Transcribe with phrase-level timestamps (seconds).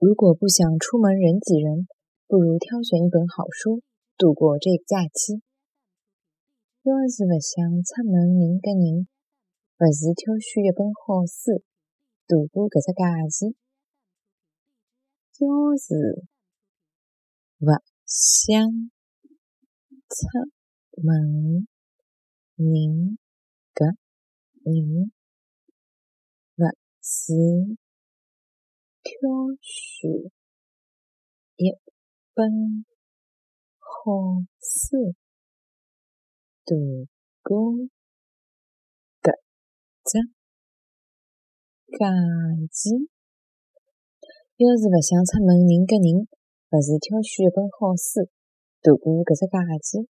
[0.00, 1.86] 如果不想出门人挤人，
[2.26, 3.82] 不如挑选一本好书
[4.16, 5.42] 度过这个假期。
[6.84, 9.06] 要是不想出门人挤人，
[9.76, 11.62] 不如挑选一本好书
[12.26, 13.54] 度过搿只假期。
[15.36, 16.24] 要是
[17.58, 17.66] 不
[18.06, 18.72] 想
[20.08, 20.16] 出
[20.96, 21.68] 门
[22.56, 23.18] 人
[23.74, 23.84] 挤
[24.64, 25.12] 人，
[26.56, 27.76] 不如
[29.10, 29.18] 挑
[29.60, 30.30] 选
[31.56, 31.74] 一
[32.32, 32.84] 本
[33.78, 34.12] 好
[34.60, 35.16] 书
[36.64, 37.08] 度
[37.42, 37.74] 过
[39.20, 39.34] 搿
[40.04, 40.12] 只
[41.98, 42.06] 假
[42.70, 43.10] 期。
[44.58, 46.28] 要是不想出门人挤人，
[46.68, 48.30] 不如挑选一本好书
[48.80, 50.08] 度过搿只假期。